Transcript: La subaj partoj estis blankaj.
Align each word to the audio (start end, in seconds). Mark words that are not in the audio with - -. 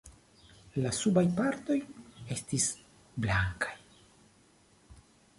La 0.83 0.91
subaj 0.99 1.23
partoj 1.39 1.75
estis 2.35 2.65
blankaj. 3.25 3.75